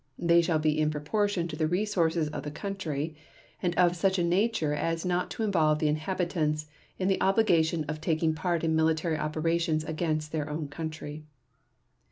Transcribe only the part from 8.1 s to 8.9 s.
part in